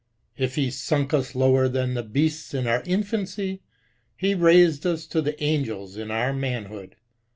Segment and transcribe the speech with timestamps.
[0.35, 3.61] If he sunk us lower than the beasts in our infancy,
[4.19, 6.95] be raised us to the angels in our manhood.